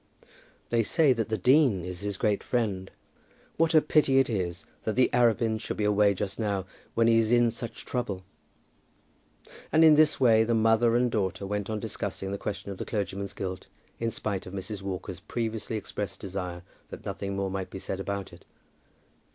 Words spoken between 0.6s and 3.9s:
"They say that the dean is his great friend." "What a